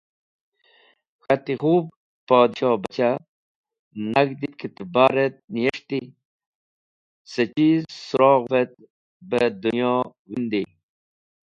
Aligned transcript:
K̃hati, 1.23 1.53
khub 1.61 1.85
Podhshohbachah! 2.27 3.17
Nag̃hd 4.13 4.41
ki 4.59 4.67
trẽbaret 4.75 5.33
niyes̃hti 5.53 5.99
ce 7.31 7.43
chiz 7.55 7.81
surogh’vet 8.07 8.71
beh 9.29 9.49
dũnyo 9.61 9.93
windey? 10.29 10.67